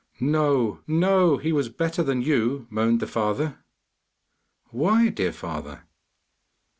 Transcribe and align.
'No, 0.19 0.79
no, 0.87 1.37
he 1.37 1.53
was 1.53 1.69
better 1.69 2.01
than 2.01 2.23
you!' 2.23 2.65
moaned 2.71 3.01
the 3.01 3.05
father. 3.05 3.59
'Why, 4.71 5.09
dear 5.09 5.31
father? 5.31 5.83